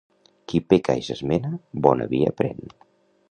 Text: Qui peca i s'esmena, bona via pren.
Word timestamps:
Qui 0.51 0.61
peca 0.73 0.95
i 1.01 1.03
s'esmena, 1.09 1.53
bona 1.87 2.09
via 2.15 2.35
pren. 2.43 2.75